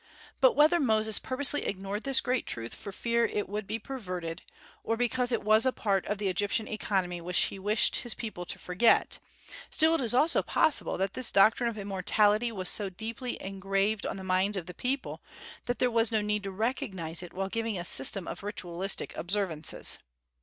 But 0.39 0.55
whether 0.55 0.79
Moses 0.79 1.19
purposely 1.19 1.63
ignored 1.63 2.05
this 2.05 2.21
great 2.21 2.47
truth 2.47 2.73
for 2.73 2.91
fear 2.91 3.27
it 3.27 3.47
would 3.47 3.67
be 3.67 3.77
perverted, 3.77 4.41
or 4.83 4.97
because 4.97 5.31
it 5.31 5.43
was 5.43 5.63
a 5.63 5.71
part 5.71 6.07
of 6.07 6.17
the 6.17 6.27
Egyptian 6.27 6.67
economy 6.67 7.21
which 7.21 7.37
he 7.37 7.59
wished 7.59 7.97
his 7.97 8.15
people 8.15 8.43
to 8.47 8.57
forget, 8.57 9.19
still 9.69 9.93
it 9.93 10.01
is 10.01 10.15
also 10.15 10.41
possible 10.41 10.97
that 10.97 11.13
this 11.13 11.31
doctrine 11.31 11.69
of 11.69 11.77
immortality 11.77 12.51
was 12.51 12.67
so 12.67 12.89
deeply 12.89 13.39
engraved 13.43 14.07
on 14.07 14.17
the 14.17 14.23
minds 14.23 14.57
of 14.57 14.65
the 14.65 14.73
people 14.73 15.21
that 15.67 15.77
there 15.77 15.91
was 15.91 16.11
no 16.11 16.21
need 16.21 16.41
to 16.45 16.51
recognize 16.51 17.21
it 17.21 17.31
while 17.31 17.47
giving 17.47 17.77
a 17.77 17.83
system 17.83 18.27
of 18.27 18.41
ritualistic 18.41 19.15
observances. 19.15 19.99